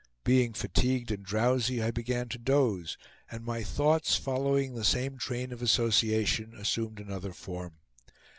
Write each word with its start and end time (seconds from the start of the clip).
Being 0.23 0.53
fatigued 0.53 1.11
and 1.11 1.23
drowsy 1.23 1.79
I 1.83 1.91
began 1.91 2.27
to 2.29 2.39
doze, 2.39 2.97
and 3.29 3.45
my 3.45 3.61
thoughts, 3.61 4.15
following 4.15 4.73
the 4.73 4.83
same 4.83 5.19
train 5.19 5.51
of 5.51 5.61
association, 5.61 6.55
assumed 6.55 6.99
another 6.99 7.33
form. 7.33 7.73